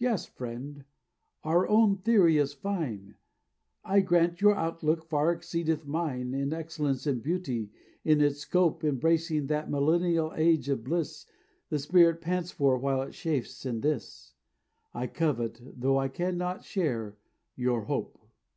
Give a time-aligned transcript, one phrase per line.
[0.00, 0.84] "Yes, friend,
[1.44, 3.14] I own your theory is fine;
[3.84, 7.70] I grant your outlook far exceedeth mine In excellence and beauty,
[8.04, 11.24] in its scope Embracing that millennial age of bliss
[11.68, 14.34] The spirit pants for while it chafes in this;
[14.92, 17.16] I covet, tho I cannot share,
[17.54, 18.18] your hope."